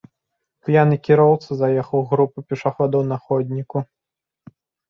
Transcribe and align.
П'яны 0.69 0.95
кіроўца 1.07 1.57
заехаў 1.59 1.99
у 2.05 2.07
групу 2.13 2.37
пешаходаў 2.49 3.01
на 3.13 3.17
ходніку. 3.29 3.77